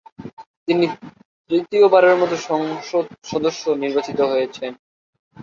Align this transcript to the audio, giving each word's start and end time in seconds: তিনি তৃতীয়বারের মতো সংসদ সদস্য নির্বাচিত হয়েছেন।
তিনি 0.67 0.85
তৃতীয়বারের 1.49 2.15
মতো 2.17 2.35
সংসদ 2.49 3.05
সদস্য 3.25 3.63
নির্বাচিত 3.83 4.19
হয়েছেন। 4.31 4.71